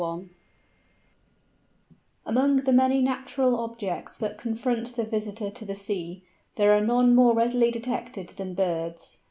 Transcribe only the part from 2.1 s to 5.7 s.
_Amongst the many natural objects that confront the visitor to